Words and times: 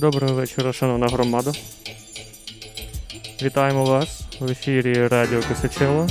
Доброго 0.00 0.34
вечора, 0.34 0.72
шановна 0.72 1.06
громада. 1.06 1.52
Вітаємо 3.42 3.84
вас 3.84 4.20
в 4.40 4.50
ефірі 4.50 5.06
Радіо 5.06 5.40
Косачело. 5.48 6.08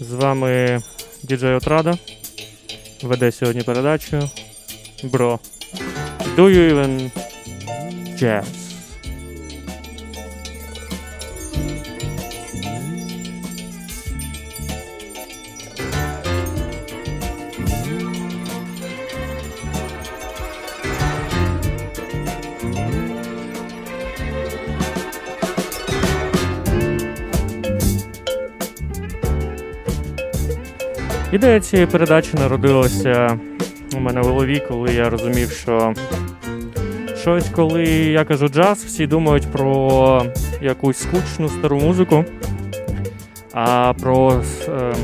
З 0.00 0.12
вами 0.12 0.82
діджей 1.22 1.54
Отрада. 1.54 1.98
Веде 3.02 3.32
сьогодні 3.32 3.62
передачу. 3.62 4.30
Бро. 5.02 5.38
Do 6.36 6.44
you 6.44 6.74
even 6.74 7.10
jazz? 8.22 8.57
Ідея 31.38 31.60
цієї 31.60 31.86
передачі 31.86 32.30
народилася 32.34 33.38
у 33.96 34.00
мене 34.00 34.20
в 34.20 34.24
голові, 34.24 34.62
коли 34.68 34.94
я 34.94 35.10
розумів, 35.10 35.50
що 35.50 35.94
щось, 37.20 37.48
коли 37.48 37.84
я 37.88 38.24
кажу 38.24 38.48
джаз, 38.48 38.84
всі 38.84 39.06
думають 39.06 39.46
про 39.46 40.22
якусь 40.62 40.98
скучну 40.98 41.48
стару 41.48 41.80
музику, 41.80 42.24
а 43.52 43.92
про 44.00 44.42
е, 44.68 44.94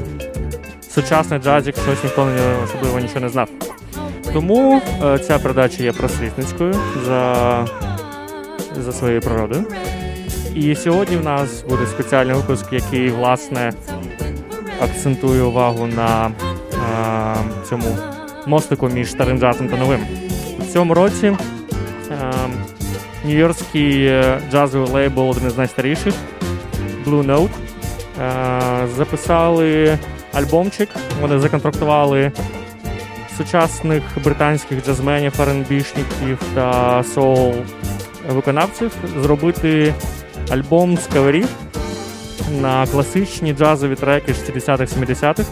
сучасний 0.89 1.41
джазик 1.41 1.75
щось 1.77 2.05
ніхто 2.05 2.25
не 2.25 2.65
особливо 2.65 3.01
нічого 3.01 3.21
не 3.21 3.29
знав. 3.29 3.49
Тому 4.33 4.83
е, 5.05 5.19
ця 5.19 5.39
передача 5.39 5.83
є 5.83 5.93
просвітницькою 5.93 6.75
за, 7.07 7.67
за 8.77 8.93
своєю 8.93 9.21
природою. 9.21 9.65
І 10.55 10.75
сьогодні 10.75 11.17
в 11.17 11.25
нас 11.25 11.65
буде 11.69 11.87
спеціальний 11.87 12.37
випуск, 12.37 12.73
який, 12.73 13.11
власне, 13.11 13.73
акцентує 14.85 15.43
увагу 15.43 15.87
на 15.87 16.31
а, 16.93 17.35
цьому 17.69 17.97
мостику 18.47 18.89
між 18.89 19.11
старим 19.11 19.39
джазом 19.39 19.69
та 19.69 19.77
новим. 19.77 20.01
У 20.61 20.73
цьому 20.73 20.95
році 20.95 21.37
нью-йоркський 23.25 24.07
е, 24.07 24.41
джазовий 24.51 24.91
лейбл, 24.91 25.31
один 25.31 25.47
із 25.47 25.59
найстаріших 25.59 26.15
Blue 27.07 27.27
Note, 27.27 27.49
а, 28.23 28.87
записали 28.97 29.99
альбомчик. 30.33 30.89
Вони 31.21 31.39
законтрактували 31.39 32.33
сучасних 33.37 34.03
британських 34.25 34.85
джазменів, 34.85 35.33
R&B-шників 35.33 36.39
та 36.55 37.03
соул 37.15 37.55
виконавців 38.29 38.93
зробити 39.23 39.95
альбом 40.51 40.97
з 40.97 41.07
каверів 41.07 41.49
на 42.61 42.87
класичні 42.87 43.53
джазові 43.53 43.95
треки 43.95 44.33
60-х, 44.33 44.97
70-х. 44.97 45.49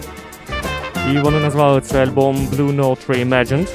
І 1.12 1.18
вони 1.18 1.40
назвали 1.40 1.80
цей 1.80 2.02
альбом 2.02 2.36
Blue 2.36 2.76
Note 2.76 3.06
Reimagined. 3.08 3.68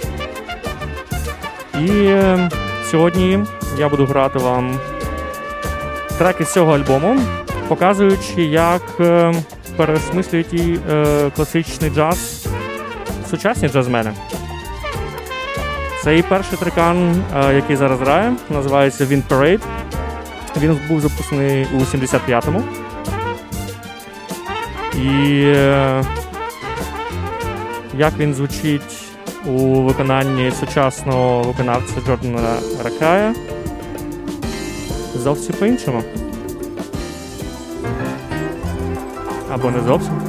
І 1.86 2.08
е, 2.08 2.50
сьогодні 2.92 3.40
я 3.78 3.90
буду 3.90 4.06
грати 4.06 4.40
вам 4.40 4.80
треки 6.18 6.46
з 6.46 6.54
цього 6.54 6.76
альбому, 6.76 7.20
показуючи, 7.68 8.42
як 8.42 8.82
е, 9.00 9.34
пересмислюють 9.76 10.54
і 10.54 10.80
е, 10.92 11.32
класичний 11.36 11.90
джаз 11.90 12.48
сучасні 13.30 13.70
джазмени. 13.70 14.12
Цей 16.04 16.24
перший 16.24 16.58
трекан, 16.58 17.24
який 17.56 17.76
зараз 17.76 18.00
грає, 18.00 18.34
називається 18.50 19.06
Wind 19.06 19.24
Parade. 19.30 19.62
Він 20.58 20.80
був 20.90 21.02
записаний 21.02 21.68
у 21.74 21.78
75-му. 21.78 22.64
І 24.98 25.42
е, 25.46 26.04
як 27.94 28.18
він 28.18 28.34
звучить 28.34 29.08
у 29.46 29.82
виконанні 29.82 30.52
сучасного 30.52 31.44
виконавця 31.44 31.94
Джордана 32.06 32.58
Ракая, 32.84 33.34
зовсім 35.16 35.56
по-іншому. 35.56 36.04
Або 39.52 39.72
не 39.72 39.82
зовсім. 39.82 40.27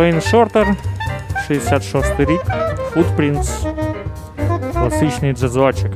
Wayne 0.00 0.20
Shorter, 0.20 0.74
66 1.46 2.20
рік, 2.20 2.40
Footprints, 2.94 3.66
класичний 4.72 5.32
джазочок. 5.32 5.90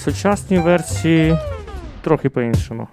Сучасній 0.00 0.58
версії 0.58 1.38
трохи 2.02 2.28
по-іншому. 2.28 2.88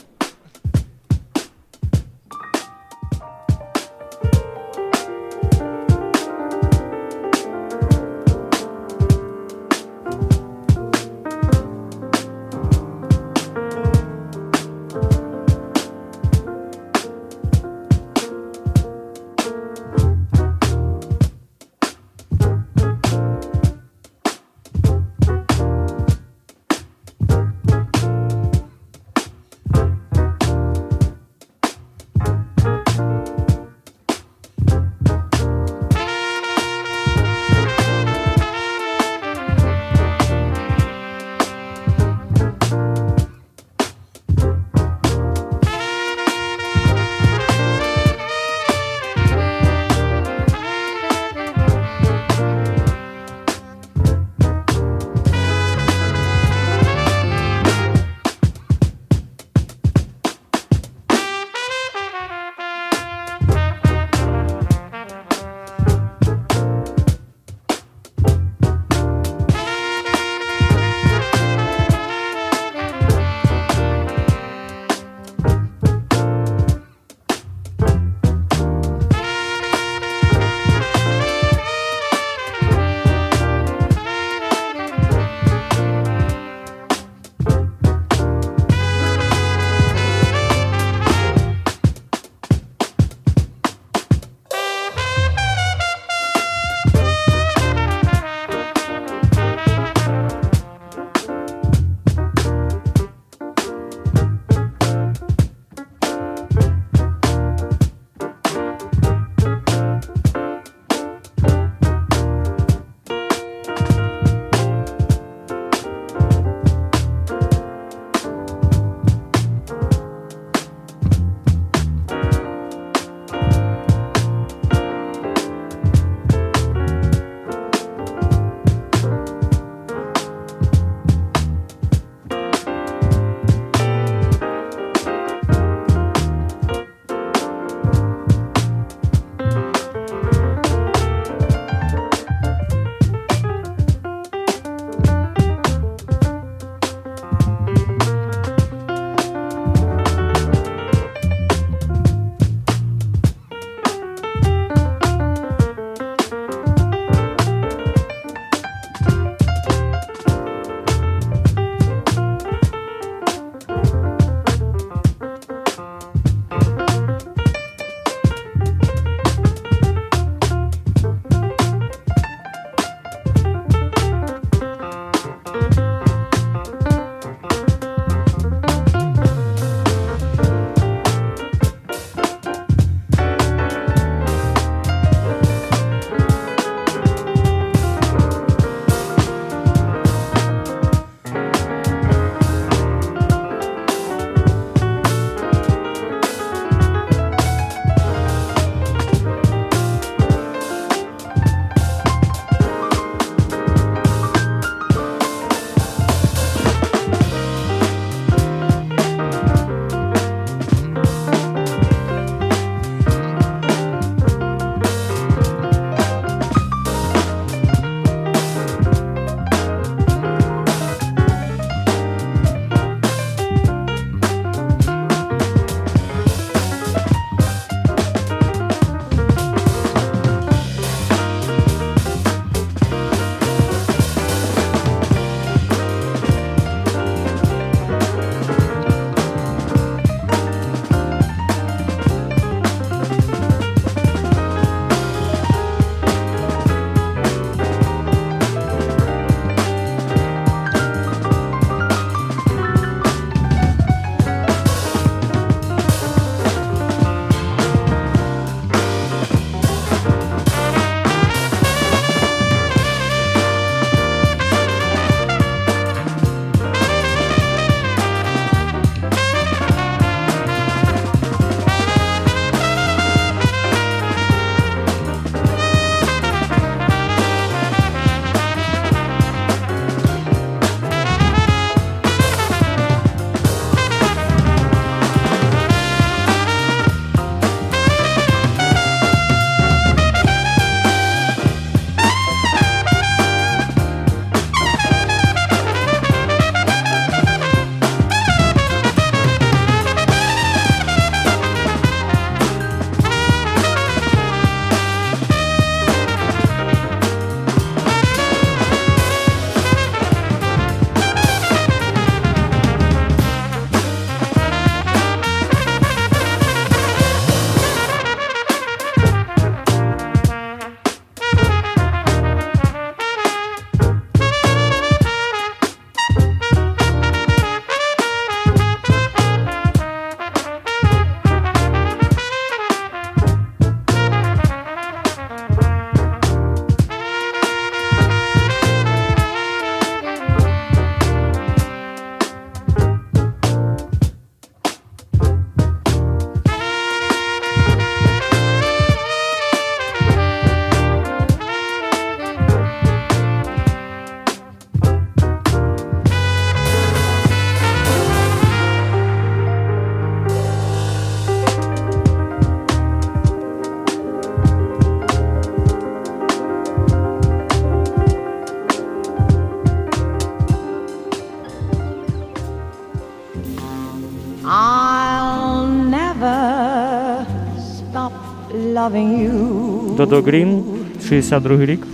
Додо 379.97 380.23
Грін, 380.23 380.65
62 381.01 381.67
рік. 381.67 381.87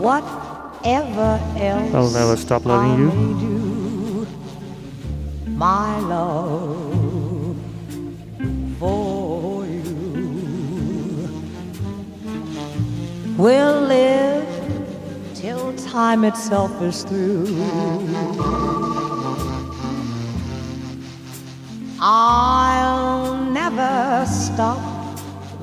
Whatever 0.00 1.30
else 1.70 1.92
I'll 1.92 2.12
never 2.20 2.36
stop 2.36 2.64
loving 2.64 2.92
I 2.94 3.00
you. 3.00 3.08
may 3.12 3.32
do, 3.44 3.56
my 5.64 5.90
love 6.14 7.56
for 8.78 9.66
you 9.66 9.98
will 13.44 13.80
live 13.96 14.46
till 15.34 15.64
time 15.92 16.24
itself 16.24 16.72
is 16.88 16.98
through. 17.08 17.46
I'll 22.00 23.36
never 23.60 24.24
stop 24.26 24.80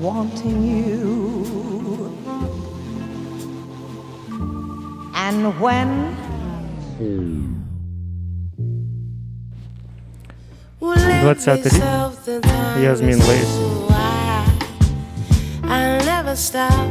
wanting 0.00 0.62
you. 0.62 2.12
And 5.14 5.60
when 5.60 6.16
20 11.34 11.68
рік. 11.68 11.82
Ясмін 12.82 13.22
Лейс. 13.28 13.52
I'll 15.74 16.04
never 16.04 16.36
stop 16.36 16.88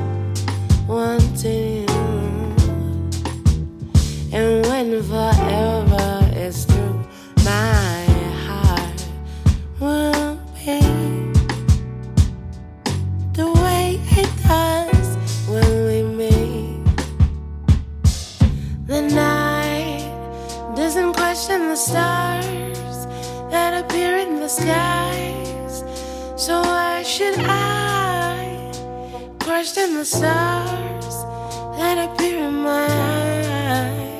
wanting 0.88 1.89
you. 1.89 2.17
And 4.38 4.65
when 4.70 4.89
forever 5.12 6.10
is 6.46 6.58
through, 6.70 7.00
my 7.46 8.00
the 21.73 21.76
stars 21.76 23.07
that 23.50 23.73
appear 23.83 24.19
in 24.19 24.41
the 24.41 24.49
skies. 24.49 25.83
So 26.37 26.61
why 26.61 27.02
should 27.02 27.38
I 27.38 28.71
question 29.41 29.95
the 29.95 30.05
stars 30.05 31.17
that 31.79 31.97
appear 31.97 32.45
in 32.49 32.57
my 32.57 32.85
eyes? 32.85 34.12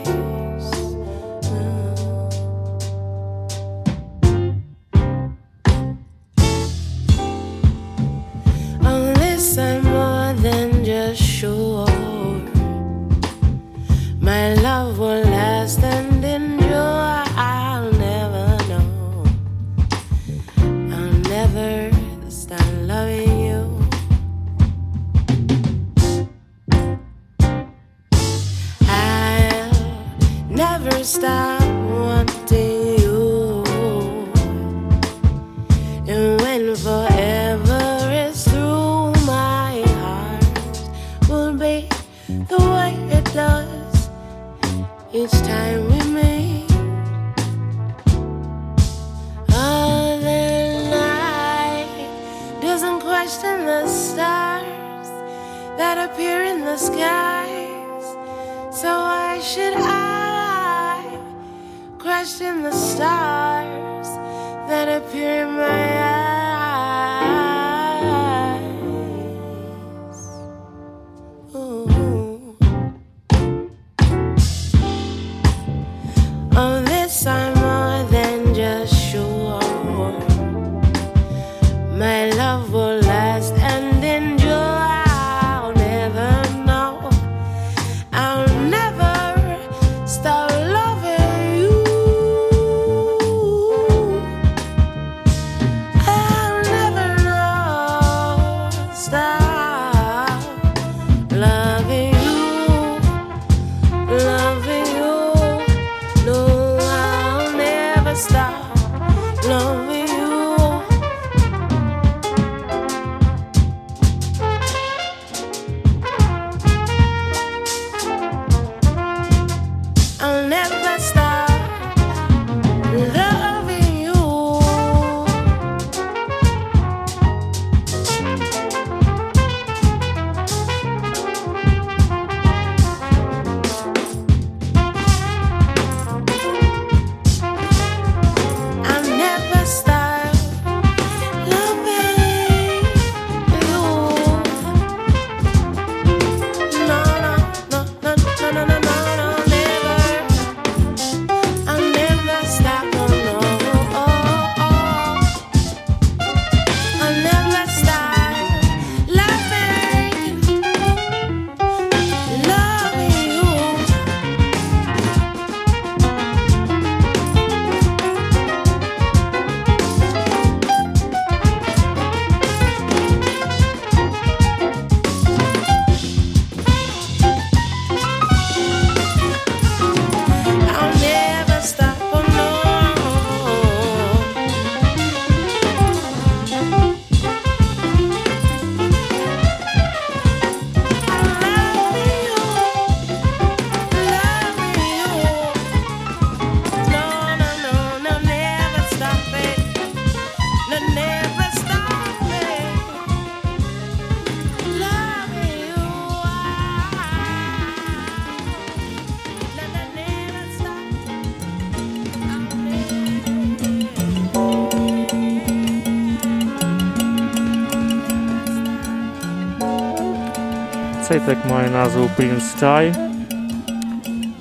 Трек 221.26 221.38
має 221.50 221.70
назву 221.70 222.11
Prince 222.18 222.62
Tie. 222.62 222.94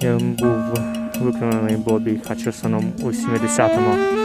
Він 0.04 0.34
був 0.34 0.56
виконаний 1.22 1.78
Бобі 1.78 2.22
Хатчерсоном 2.28 2.94
у 3.04 3.08
70-му. 3.08 4.21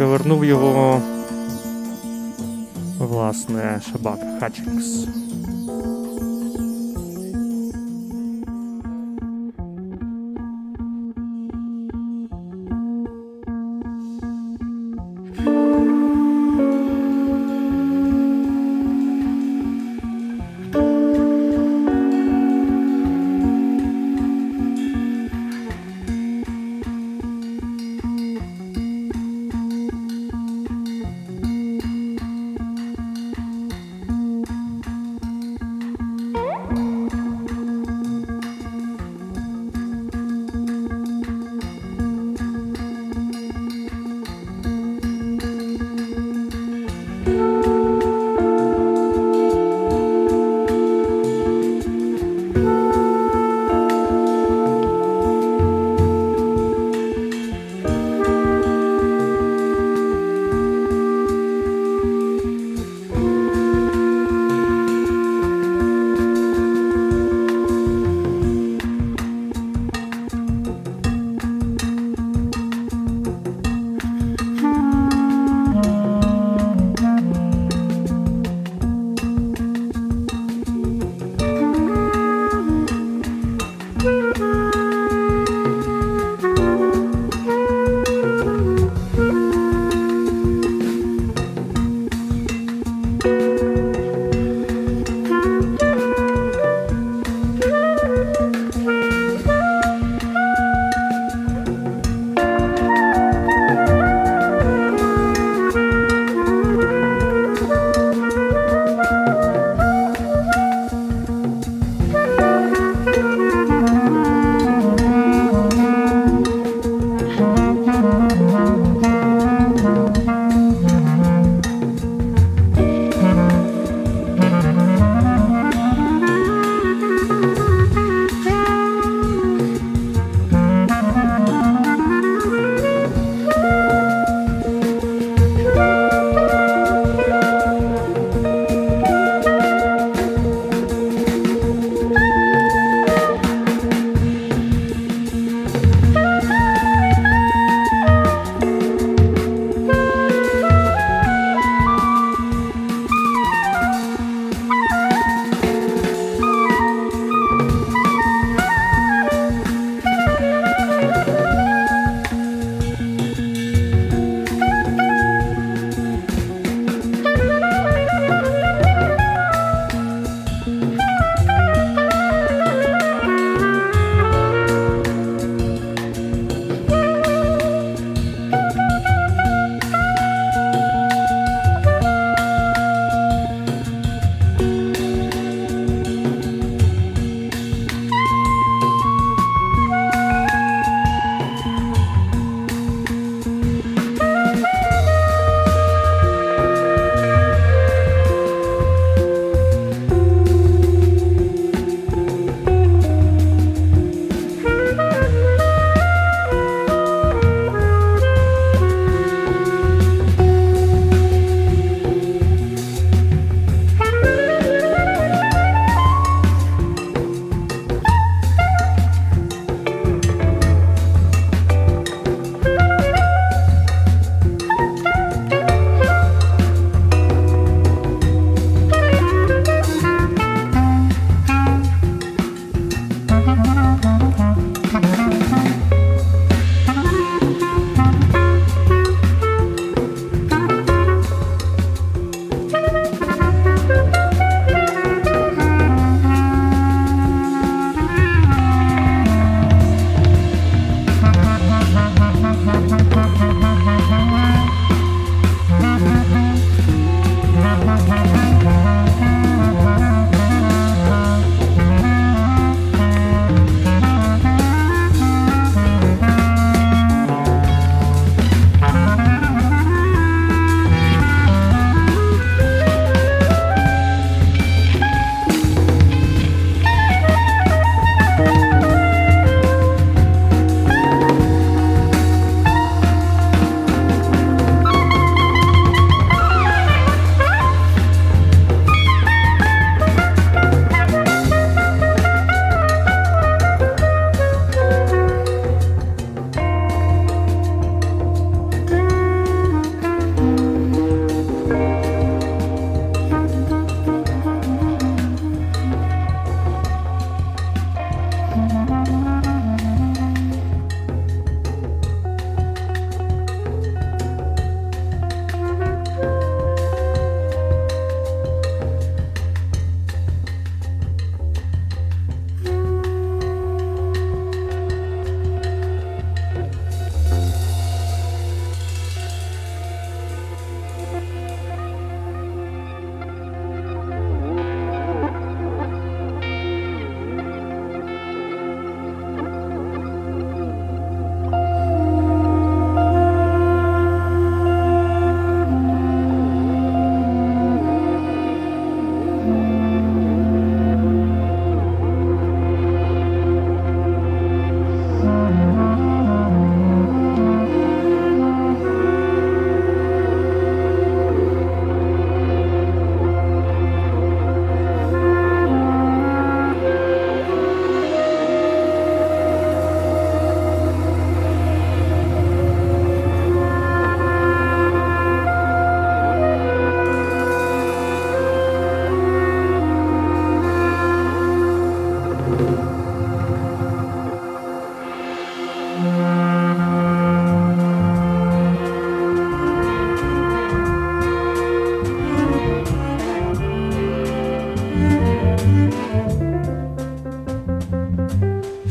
І 0.00 0.02
повернув 0.02 0.44
його 0.44 1.00
власне 2.98 3.80
Шабак 3.92 4.18
Хатчингс. 4.40 5.06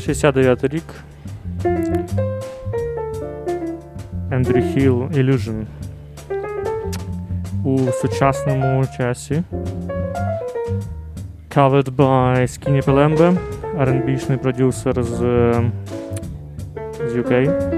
69 0.10 0.64
рік. 0.64 0.84
Ендрю 4.32 4.62
Хілл 4.62 5.04
Illusion. 5.04 5.66
У 7.64 7.92
сучасному 7.92 8.86
часі. 8.98 9.44
Covered 11.56 11.96
by 11.96 12.42
Skinny 12.42 12.86
Pelembe, 12.86 13.38
R&B-шний 13.78 14.38
продюсер 14.38 15.04
з, 15.04 15.24
е, 15.24 15.72
з 17.08 17.16
UK. 17.16 17.69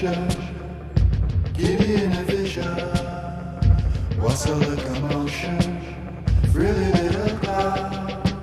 Giddy 0.00 1.94
in 2.04 2.12
a 2.12 2.24
vision. 2.24 2.64
What's 4.18 4.48
all 4.48 4.58
the 4.58 4.82
commotion? 4.82 5.58
Really 6.54 6.90
little 6.92 7.36
cloud. 7.40 8.34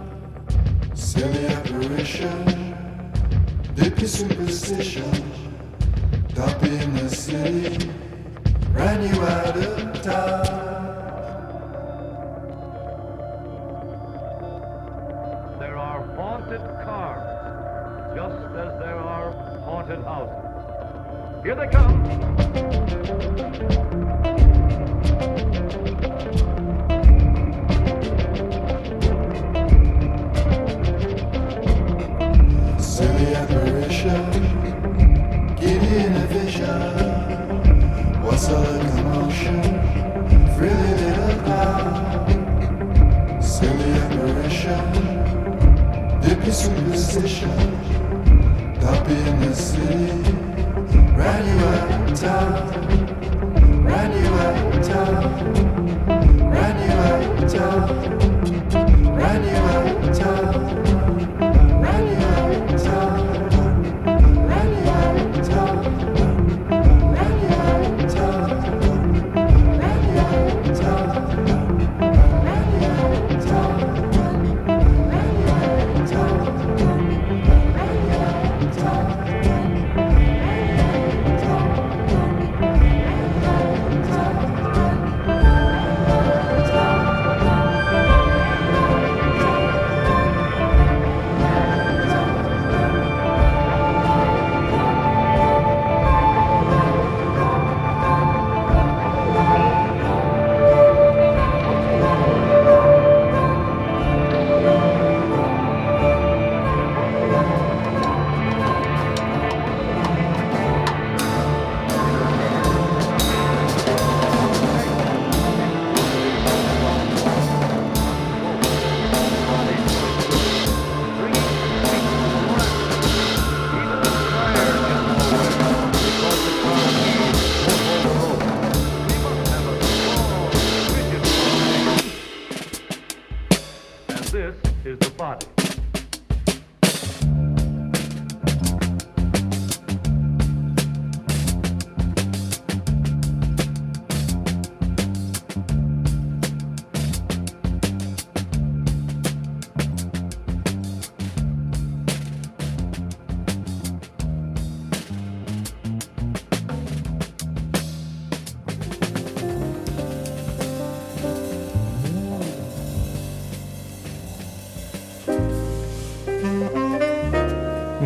Silly 0.94 1.48
apparition, 1.48 2.76
dippy 3.74 4.06
superstition. 4.06 5.12
Dumpy 6.36 6.78
in 6.78 6.94
the 6.94 7.10
city, 7.10 7.90
ran 8.74 9.02
you 9.02 9.20
out 9.22 9.58
of 9.58 10.02
town. 10.04 10.67
Here 21.48 21.56
they 21.56 21.68
come. 21.68 22.67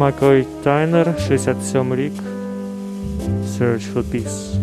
Макой 0.01 0.47
Тайнер, 0.63 1.13
67 1.27 1.95
рік. 1.95 2.13
Search 3.45 3.93
for 3.93 4.03
Peace. 4.03 4.55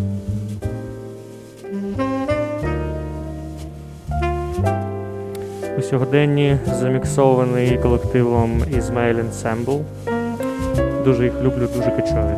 У 5.78 5.82
сьогоденні 5.82 6.58
заміксований 6.80 7.78
колективом 7.78 8.62
Ismail 8.62 9.24
Ensemble. 9.24 9.80
Дуже 11.04 11.24
їх 11.24 11.32
люблю, 11.42 11.68
дуже 11.76 11.90
качові. 11.90 12.36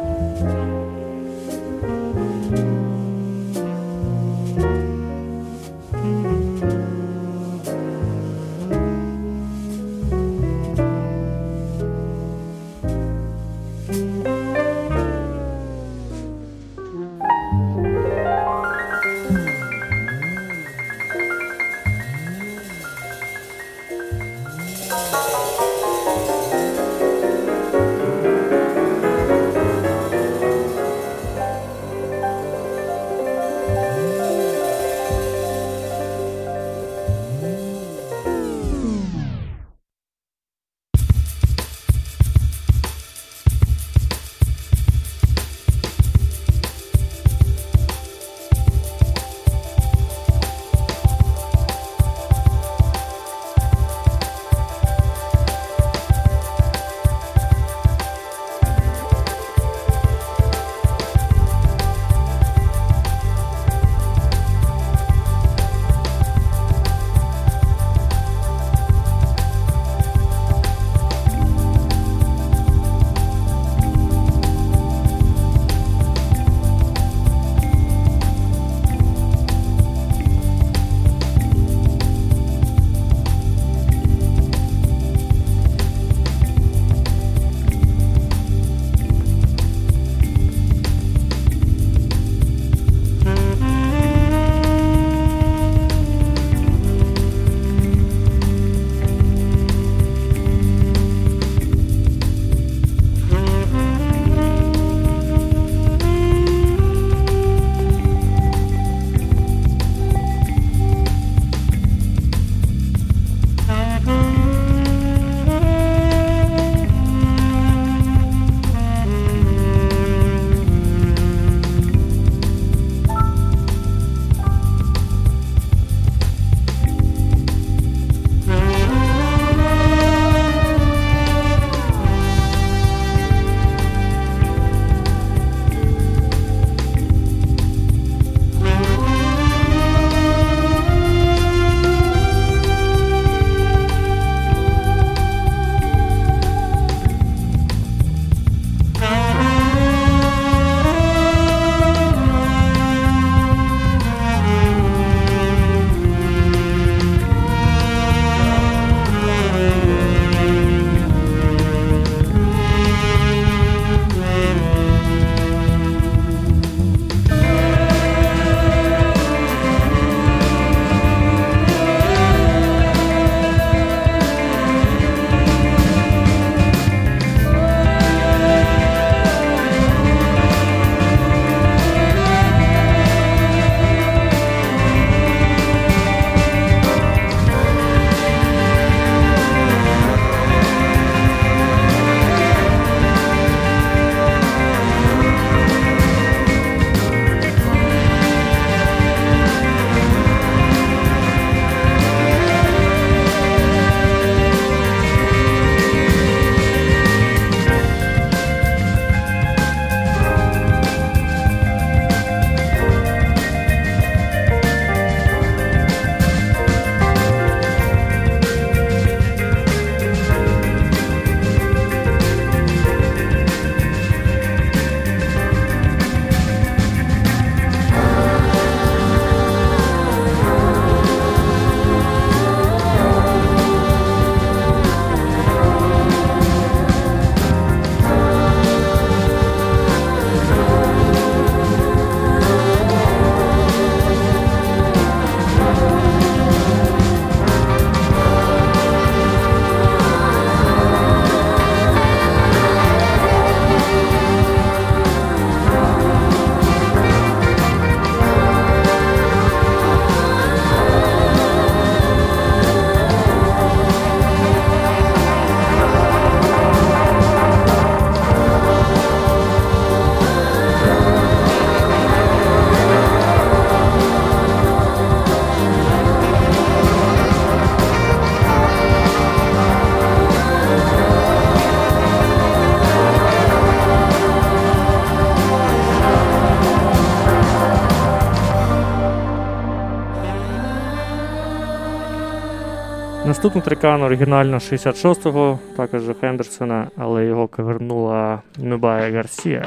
Наступний 293.40 293.64
трекан 293.64 294.02
оригінально 294.02 294.56
66-го, 294.56 295.58
також 295.76 296.02
Хендерсона, 296.20 296.90
але 296.96 297.24
його 297.24 297.48
кавернула 297.48 298.42
Нубая 298.58 299.12
Гарсія. 299.12 299.66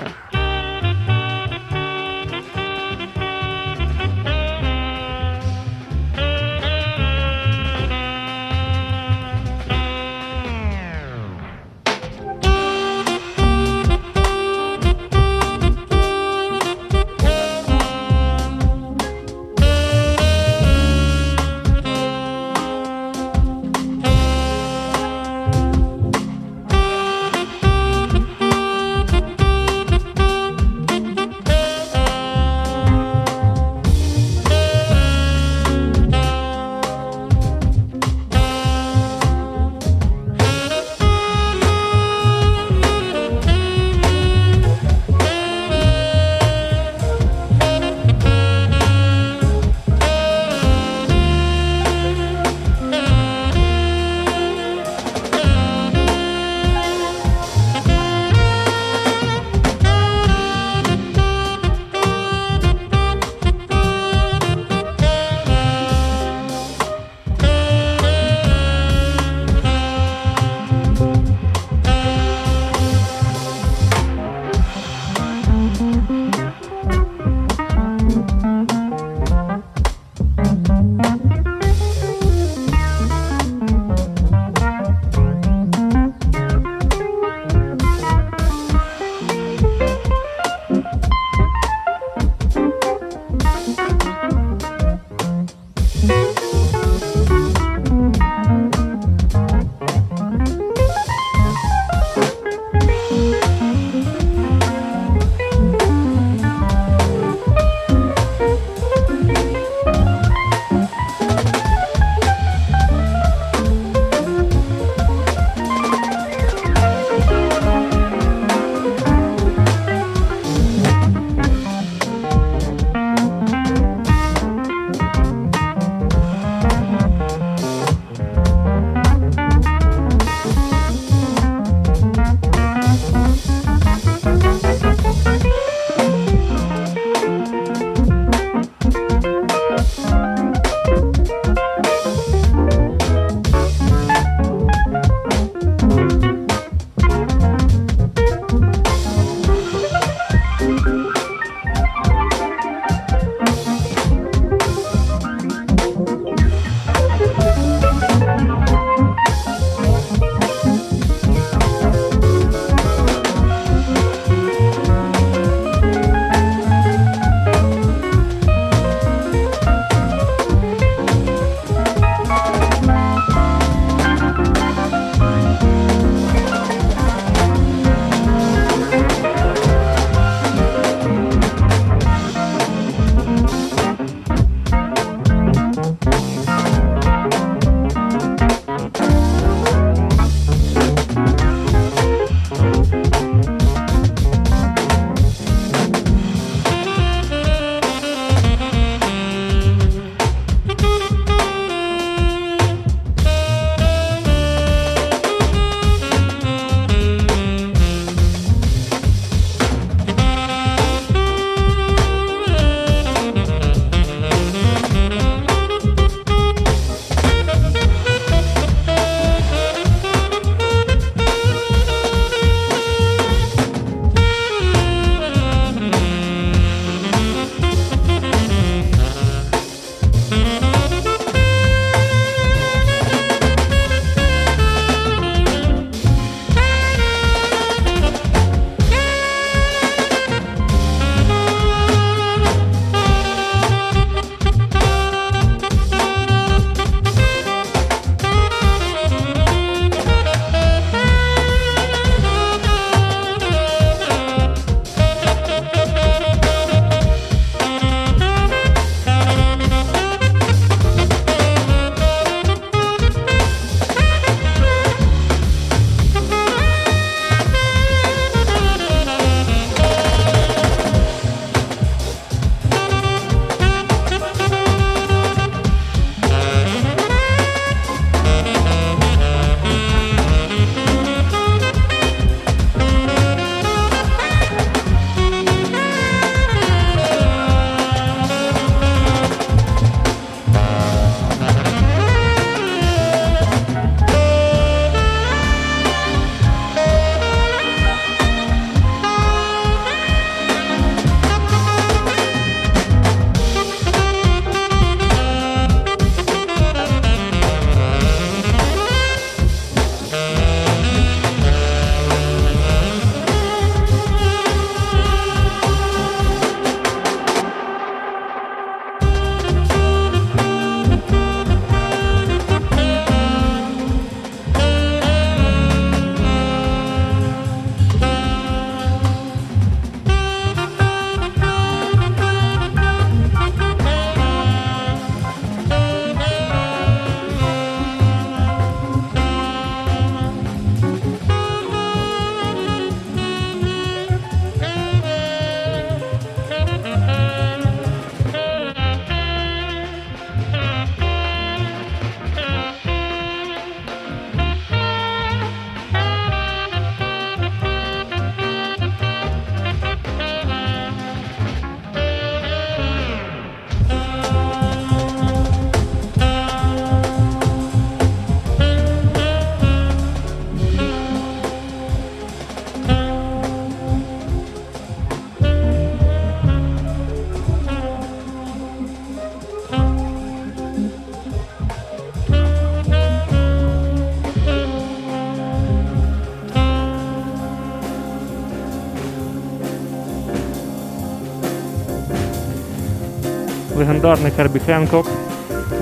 легендарний 394.14 394.38
Карбі 394.38 394.60
Хенкок, 394.60 395.08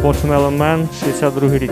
Watermelon 0.03 0.57
Man, 0.57 0.87
62 1.03 1.57
рік. 1.57 1.71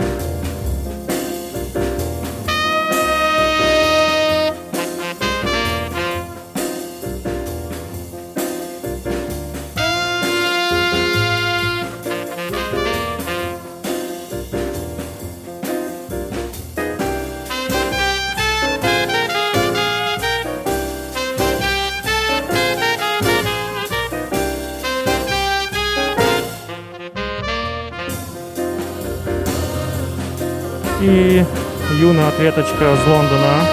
Карточка 32.59 32.95
з 32.95 33.07
Лондона 33.07 33.63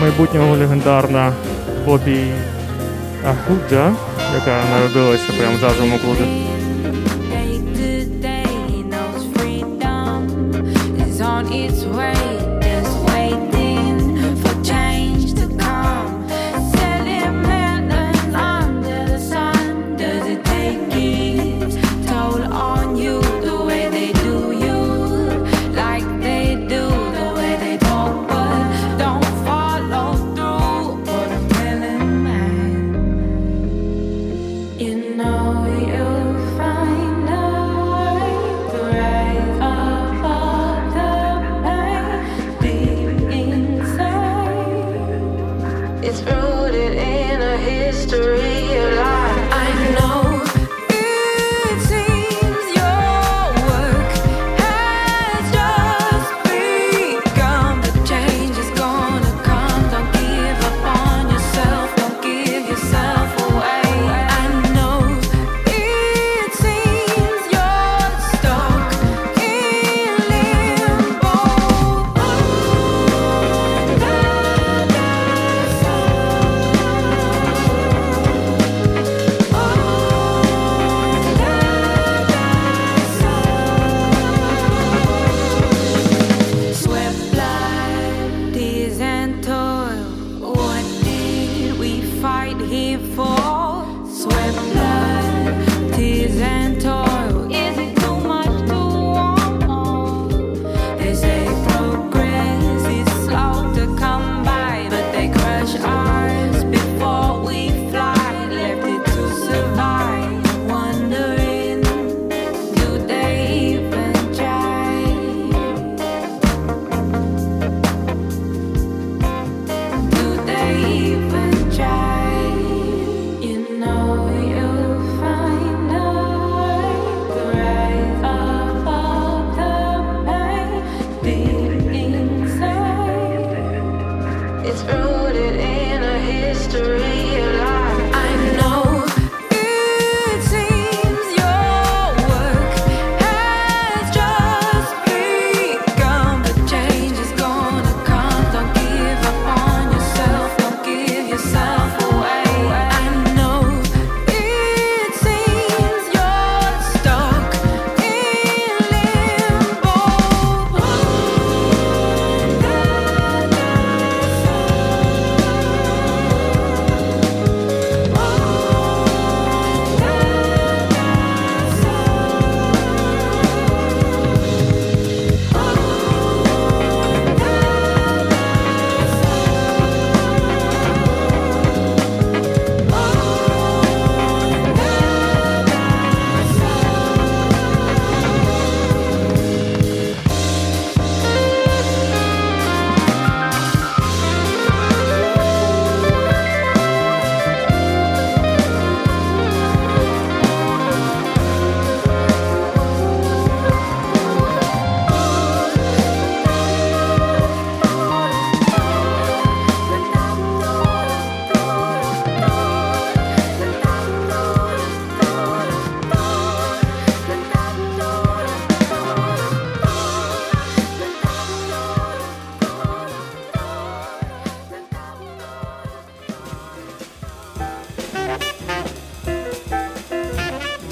майбутнього 0.00 0.56
легендарна 0.56 1.32
Бобі 1.84 2.32
Агуджа, 3.24 3.92
яка 4.34 4.64
народилася 4.70 5.32
прямо 5.38 5.56
в 5.56 5.60
джазовому 5.60 5.98
клубі. 5.98 6.59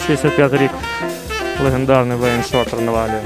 65 0.09 0.53
рік 0.53 0.71
легендарний 1.65 2.17
Вейн 2.17 2.43
Шортер 2.43 2.81
навалює. 2.81 3.23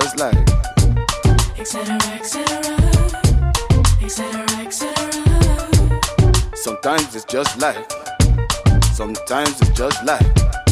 just 0.00 0.18
like. 0.18 0.36
Etc. 1.58 1.94
Etc. 2.18 2.42
Etc. 4.02 4.46
Etc. 4.60 4.92
Sometimes 6.54 7.16
it's 7.16 7.24
just 7.24 7.58
life. 7.58 7.86
Sometimes 8.92 9.60
it's 9.62 9.70
just 9.70 10.04
life. 10.04 10.65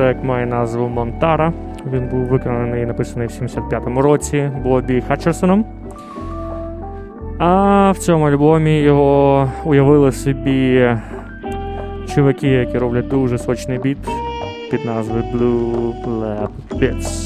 Трек 0.00 0.24
має 0.24 0.46
назву 0.46 0.88
Монтара. 0.88 1.52
Він 1.92 2.08
був 2.08 2.20
виконаний 2.20 2.82
і 2.82 2.86
написаний 2.86 3.28
в 3.28 3.30
75-му 3.30 4.02
році 4.02 4.50
Бобі 4.62 5.00
Хатчерсоном. 5.08 5.64
А 7.38 7.90
в 7.90 7.98
цьому 7.98 8.24
альбомі 8.24 8.80
його 8.80 9.50
уявили 9.64 10.12
собі 10.12 10.88
чуваки, 12.14 12.48
які 12.48 12.78
роблять 12.78 13.08
дуже 13.08 13.38
сочний 13.38 13.78
біт 13.78 13.98
під 14.70 14.84
назвою 14.84 15.22
Blue 15.22 15.92
Black 16.04 16.50
Bits. 16.70 17.19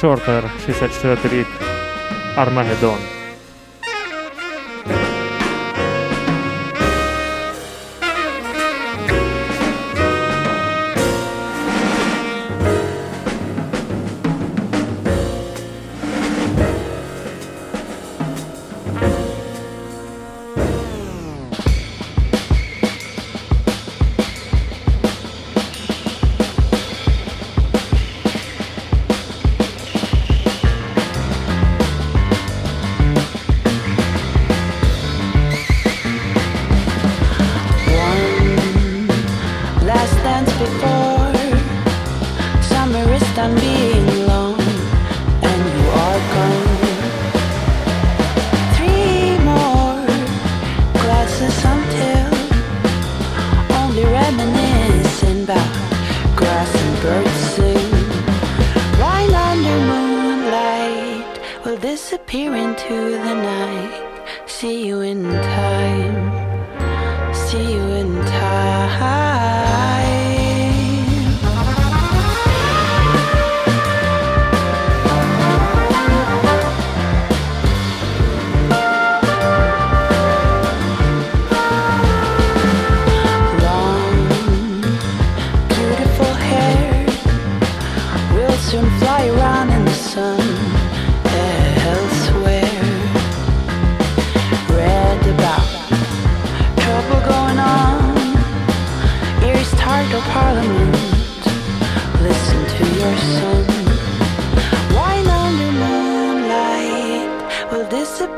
Шортер, 0.00 0.50
64 0.66 1.38
рік 1.38 1.46
Армагеддон. 2.36 3.15
birds 57.06 57.40
sing. 57.54 57.90
Right 59.04 59.34
under 59.48 59.78
moonlight 59.92 61.34
we'll 61.62 61.80
disappear 61.92 62.50
into 62.64 62.96
the 63.26 63.34
night. 63.54 63.94
See 64.46 64.86
you 64.86 64.96
in 65.12 65.22
time. 65.58 66.16
See 67.32 67.66
you 67.74 67.84
in 68.02 68.10
time. 68.40 69.35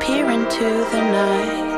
disappear 0.09 0.31
into 0.31 0.59
the 0.91 1.01
night. 1.11 1.68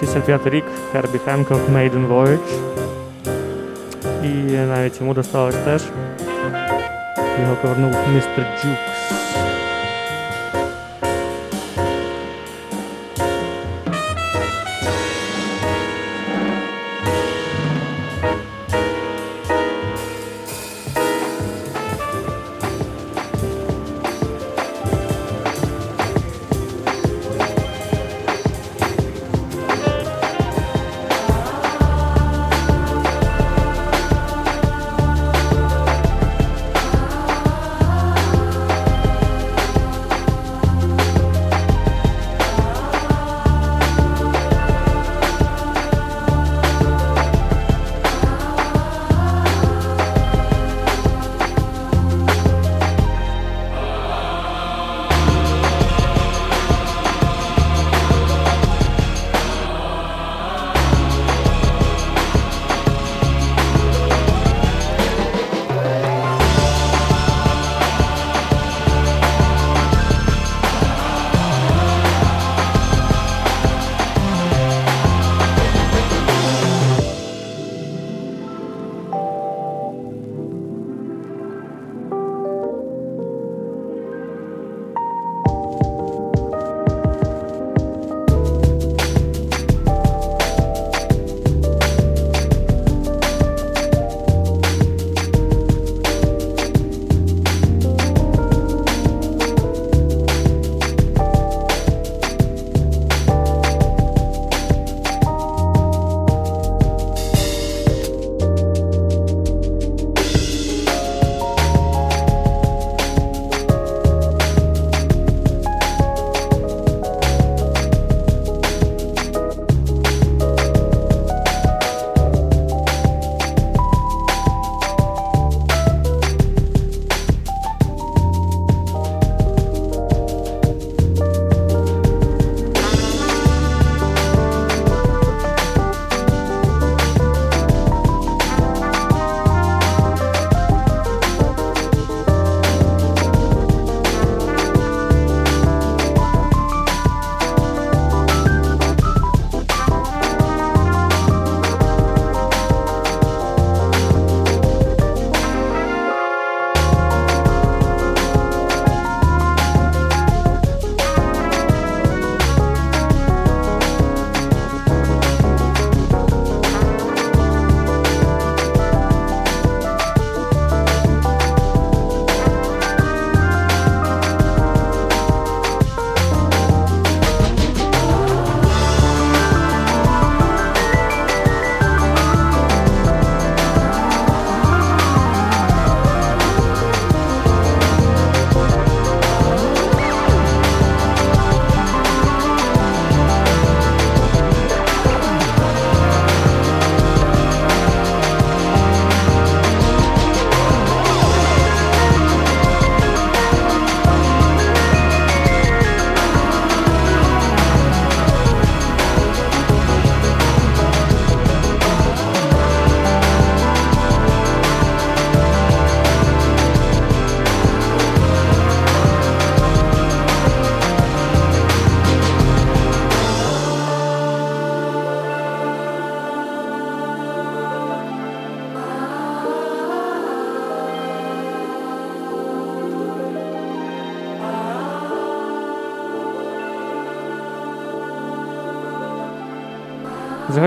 65 0.00 0.46
рік 0.46 0.64
Хербі 0.92 1.18
Хемков 1.18 1.60
Maiden 1.70 2.08
Voyage. 2.08 2.38
І 4.24 4.28
навіть 4.56 5.00
йому 5.00 5.14
досталось 5.14 5.54
теж. 5.54 5.82
Його 7.40 7.56
повернув 7.62 7.94
містер 8.14 8.46
Джукс. 8.62 9.27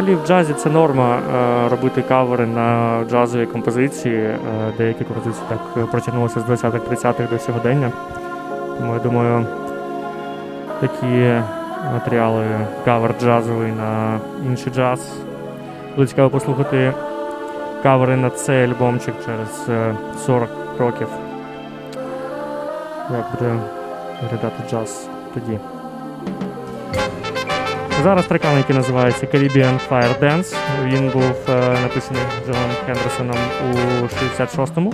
взагалі 0.02 0.24
в 0.24 0.28
джазі 0.28 0.54
це 0.54 0.70
норма 0.70 1.20
е, 1.20 1.70
робити 1.70 2.02
кавери 2.02 2.46
на 2.46 3.00
джазові 3.10 3.46
композиції. 3.46 4.24
Е, 4.24 4.38
деякі 4.78 5.04
композиції 5.04 5.46
так 5.50 5.88
протягнулися 5.92 6.40
з 6.40 6.44
20-30-х 6.44 7.30
до 7.32 7.40
сьогодення. 7.40 7.92
Тому 8.78 8.94
я 8.94 9.00
думаю, 9.00 9.46
такі 10.80 11.42
матеріали 11.94 12.46
кавер 12.86 13.16
джазовий 13.22 13.72
на 13.72 14.20
інший 14.46 14.74
джаз. 14.74 15.14
Буде 15.96 16.08
цікаво 16.08 16.30
послухати 16.30 16.94
кавери 17.84 18.16
на 18.16 18.30
цей 18.30 18.64
альбомчик 18.64 19.16
через 19.26 19.70
е, 19.70 19.96
40 20.26 20.50
років. 20.80 21.08
Як 23.12 23.26
буде 23.32 23.56
виглядати 24.22 24.70
джаз 24.70 25.10
тоді? 25.34 25.60
Зараз 28.04 28.26
трекан, 28.26 28.58
який 28.58 28.76
називається 28.76 29.26
Caribbean 29.26 29.80
Fire 29.90 30.20
Dance. 30.20 30.56
Він 30.84 31.10
був 31.10 31.36
е, 31.50 31.78
написаний 31.82 32.22
Джоном 32.46 32.72
Хендерсоном 32.86 33.38
у 33.72 34.06
66-му. 34.06 34.94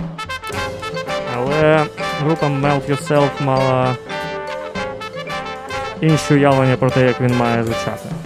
Але 1.36 1.84
група 2.24 2.46
Melt 2.46 2.90
Yourself 2.90 3.30
мала 3.40 3.96
інше 6.00 6.34
уявлення 6.34 6.76
про 6.76 6.90
те, 6.90 7.06
як 7.06 7.20
він 7.20 7.36
має 7.36 7.64
звучати. 7.64 8.17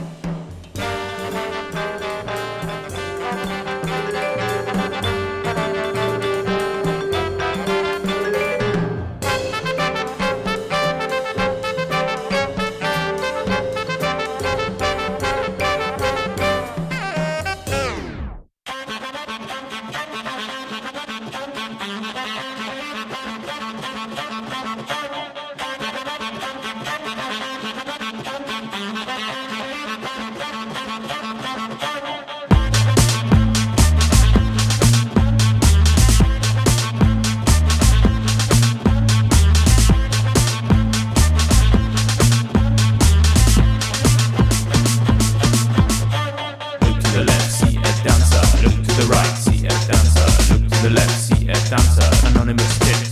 anonymous 52.42 52.78
tips. 52.80 53.11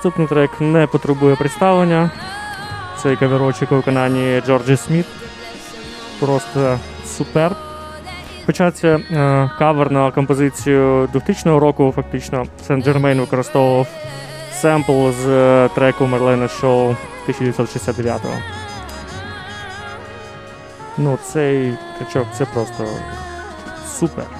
Наступний 0.00 0.26
трек 0.26 0.60
не 0.60 0.86
потребує 0.86 1.36
представлення. 1.36 2.10
Цей 3.02 3.16
каверочок 3.16 3.72
у 3.72 3.74
виконанні 3.76 4.42
Джорджі 4.46 4.76
Сміт. 4.76 5.06
Просто 6.20 6.78
супер. 7.06 7.56
Хоча 8.46 8.70
це 8.70 8.96
е, 8.96 9.50
кавер 9.58 9.92
на 9.92 10.10
композицію 10.10 11.08
2000 11.12 11.50
року, 11.50 11.92
фактично, 11.96 12.46
сен 12.66 12.82
Джермейн 12.82 13.20
використовував 13.20 13.86
семпл 14.52 15.10
з 15.10 15.28
е, 15.28 15.68
треку 15.74 16.06
Марлени 16.06 16.48
Шоу 16.48 16.96
1969-го. 17.28 18.34
Ну, 20.98 21.18
цей 21.22 21.74
кавечок 21.98 22.26
це 22.38 22.44
просто 22.44 22.86
супер. 23.98 24.39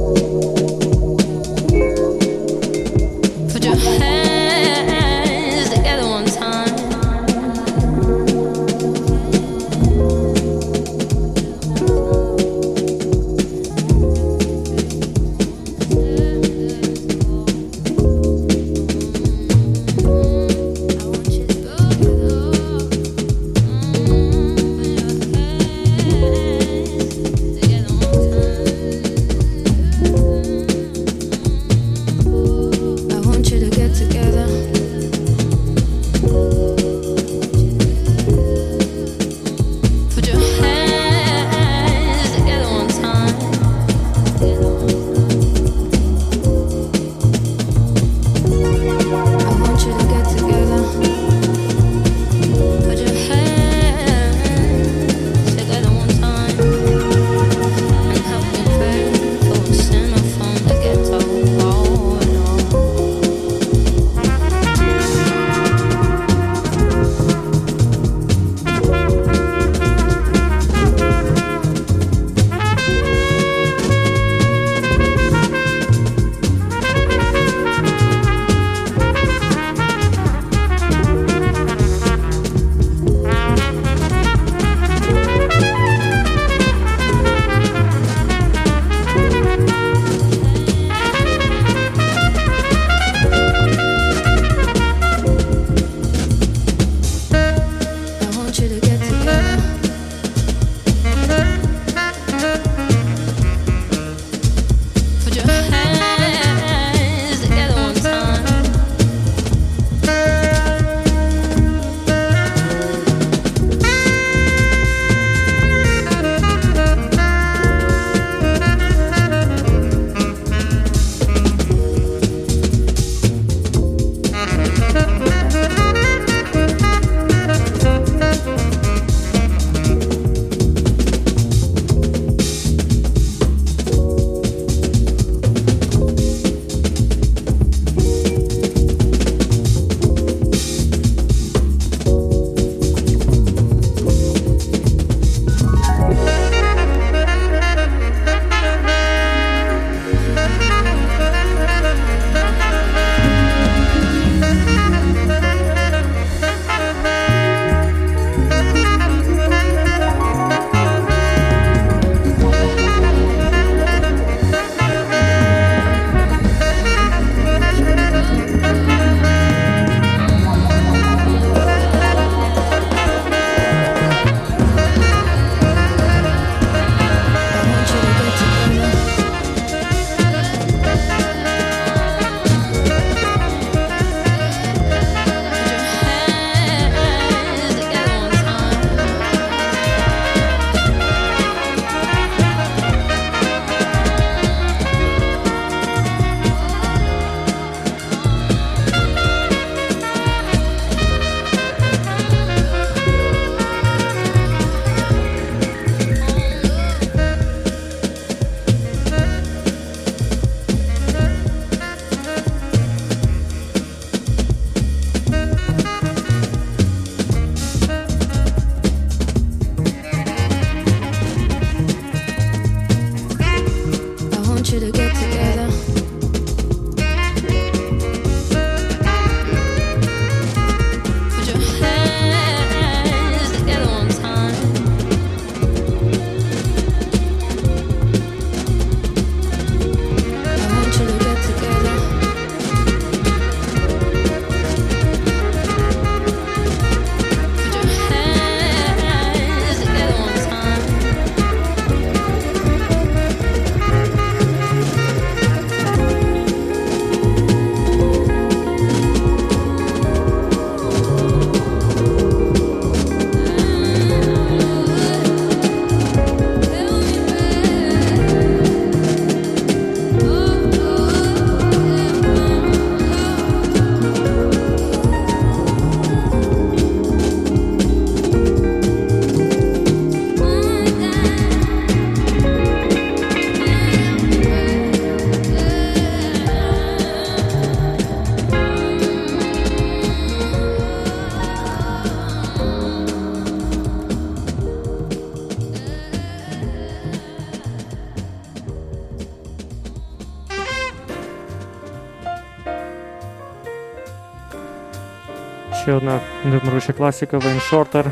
Ще 305.91 305.95
одна 305.97 306.19
невмируча 306.45 306.93
класика 306.93 307.37
Вейн 307.37 307.59
Шортер, 307.59 308.11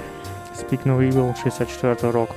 Speak 0.56 0.86
No 0.86 1.00
Evil 1.00 1.44
64 1.44 2.12
року. 2.12 2.36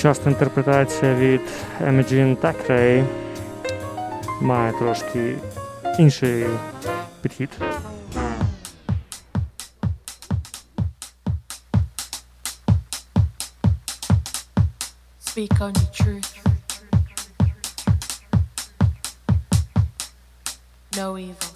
Сучасна 0.00 0.32
інтерпретація 0.32 1.14
від 1.14 1.40
Emogene 1.80 2.36
Thackeray 2.36 3.04
має 4.40 4.72
трошки 4.72 5.36
інший 5.98 6.46
підхід. 7.22 7.50
Speak 15.26 15.58
only 15.60 15.86
truth. 15.98 16.30
No 20.96 21.16
evil. 21.18 21.49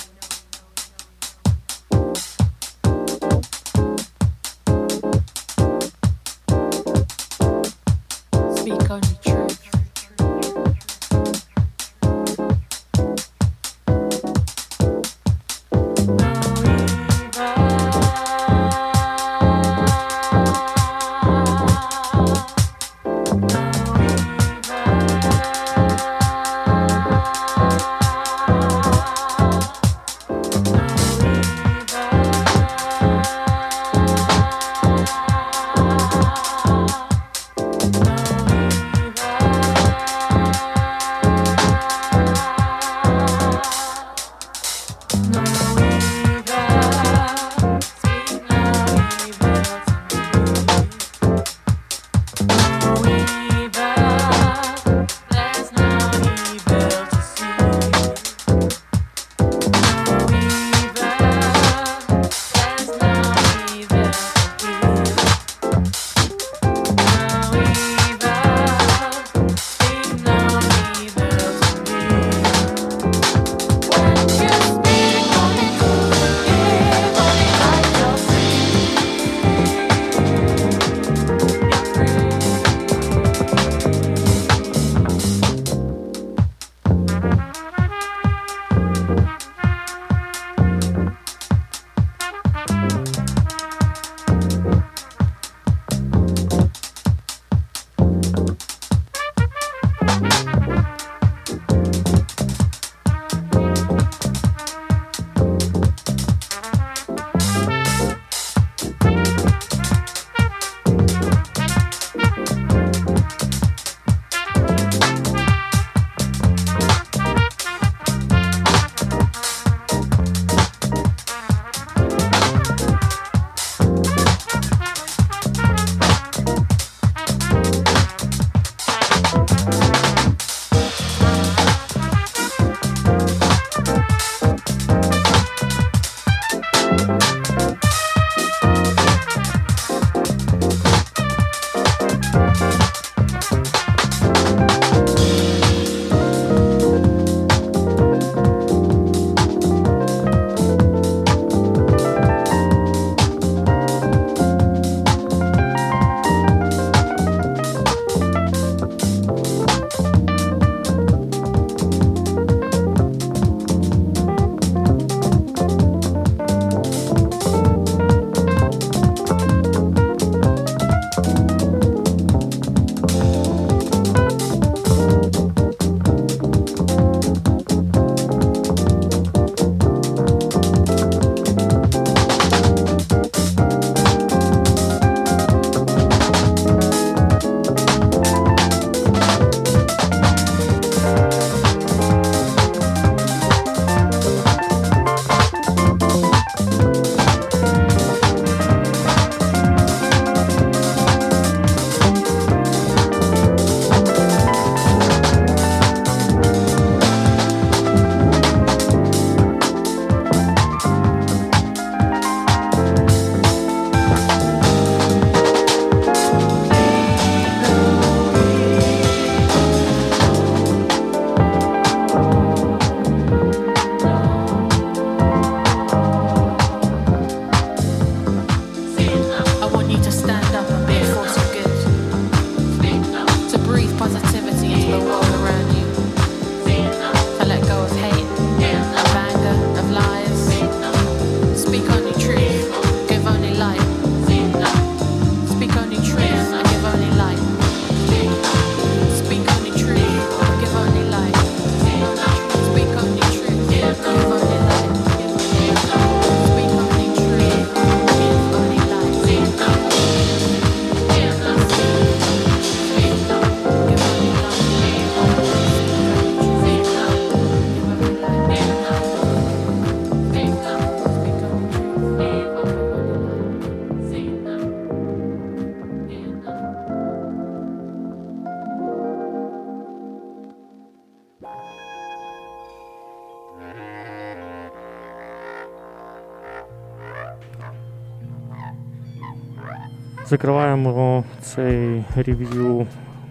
Закриваємо 290.27 291.25
цей 291.41 292.05
рев'ю 292.17 292.87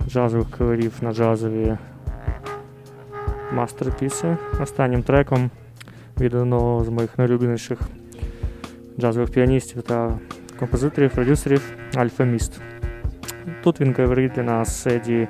джазових 0.07 0.49
каверів 0.49 0.94
на 1.02 1.14
джазові 1.14 1.78
мастерпіси 3.53 4.38
останнім 4.61 5.03
треком 5.03 5.49
від 6.20 6.34
одного 6.34 6.84
з 6.84 6.90
моїх 6.90 7.18
найулюбленіших 7.18 7.80
джазових 8.99 9.32
піаністів 9.32 9.82
та 9.82 10.20
композиторів, 10.60 11.11
продюсерів 11.11 11.74
Альфа 11.95 12.24
Міст. 12.24 12.61
Тут 13.64 13.82
він 13.82 13.94
каверить 13.94 14.32
для 14.32 14.44
нас 14.44 14.88
Еді 14.88 15.28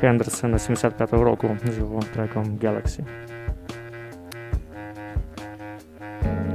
Хендерсона 0.00 0.56
75-го 0.56 1.24
року 1.24 1.56
з 1.74 1.78
його 1.78 2.02
треком 2.14 2.58
Galaxy. 2.62 3.00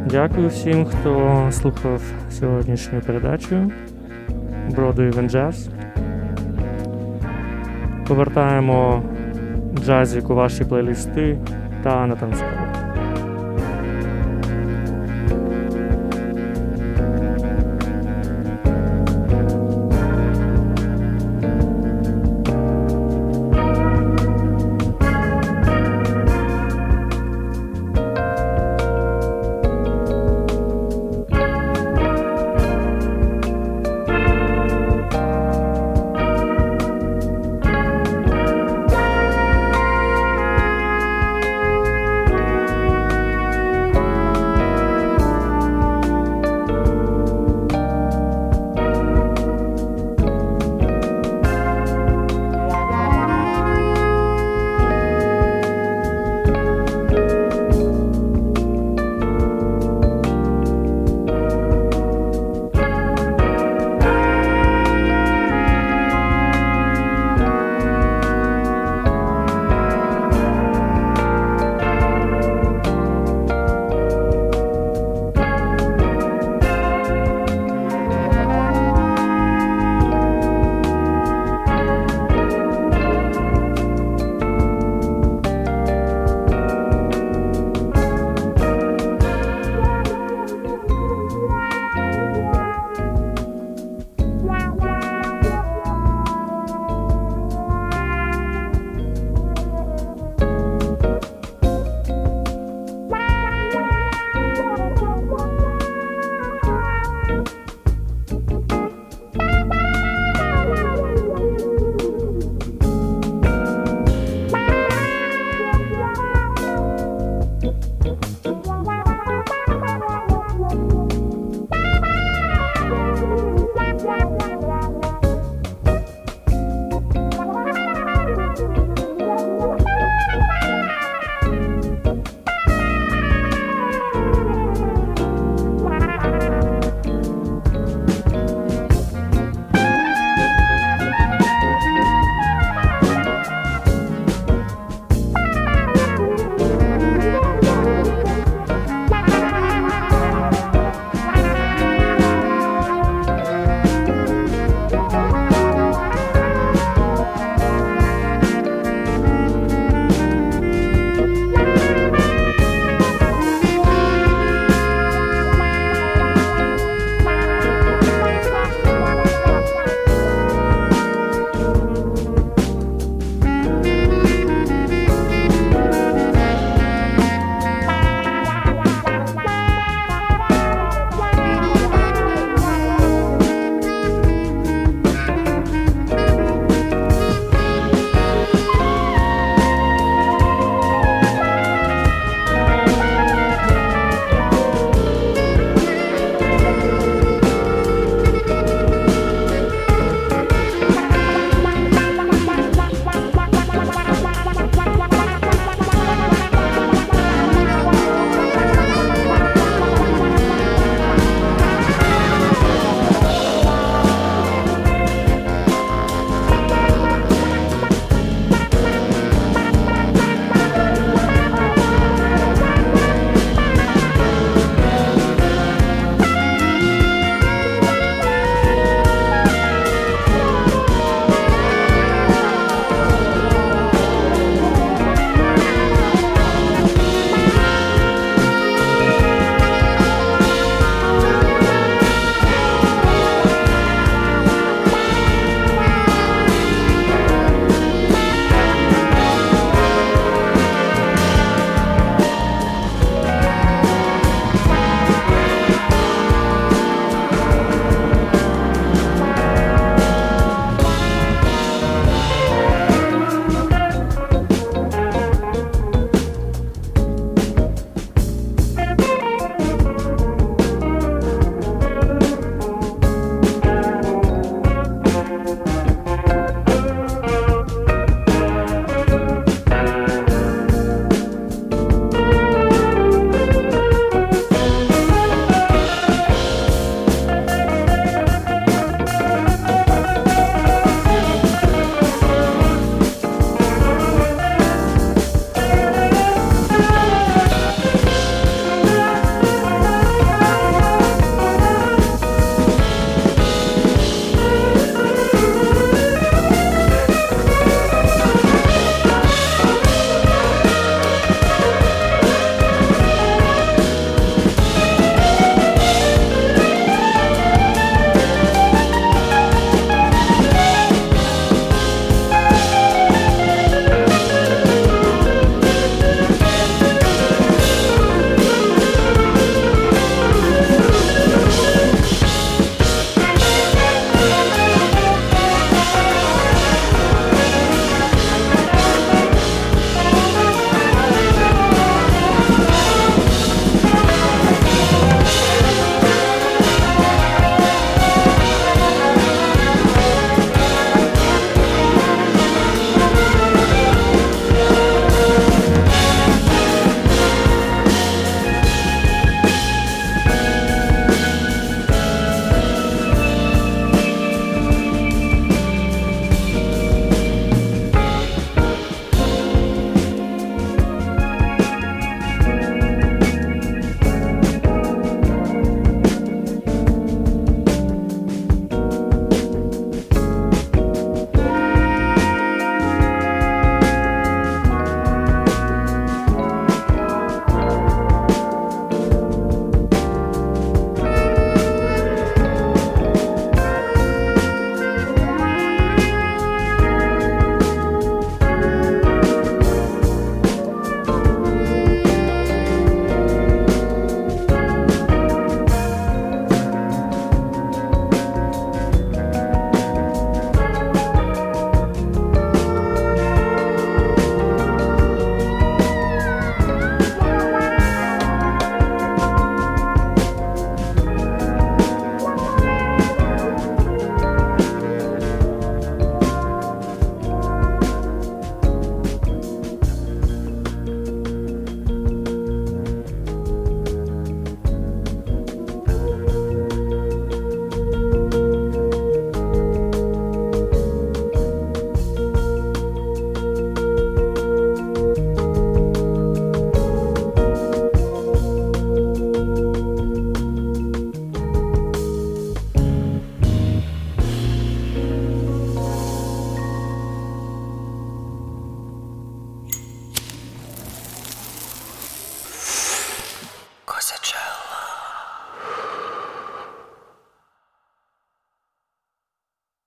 Дякую 0.06 0.49
всім, 0.49 0.86
хто 0.86 1.48
слухав 1.52 2.02
сьогоднішню 2.30 3.02
передачу 3.02 3.72
Broadway 4.76 5.30
Jazz. 5.30 5.69
Повертаємо 8.07 9.03
джазік 9.76 10.30
у 10.30 10.35
ваші 10.35 10.64
плейлисти 10.65 11.38
та 11.84 12.07
на 12.07 12.15
танцеві. 12.15 12.65